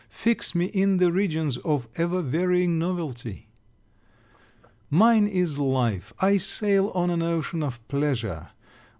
Fix 0.09 0.55
me 0.55 0.65
in 0.65 0.97
the 0.97 1.11
regions 1.11 1.57
of 1.57 1.87
ever 1.95 2.23
varying 2.23 2.79
novelty! 2.79 3.49
Mine 4.89 5.27
is 5.27 5.59
life. 5.59 6.11
I 6.19 6.37
sail 6.37 6.87
on 6.95 7.11
an 7.11 7.21
ocean 7.21 7.61
of 7.61 7.87
pleasure. 7.87 8.49